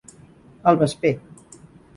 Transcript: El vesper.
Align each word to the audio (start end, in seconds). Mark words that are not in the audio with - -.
El 0.71 0.81
vesper. 0.81 1.13